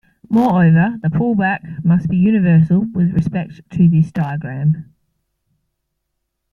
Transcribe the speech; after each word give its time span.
Moreover, 0.31 0.97
the 1.03 1.09
pullback 1.09 1.85
must 1.85 2.09
be 2.09 2.17
universal 2.17 2.85
with 2.91 3.13
respect 3.13 3.61
to 3.69 3.87
this 3.87 4.11
diagram. 4.11 4.91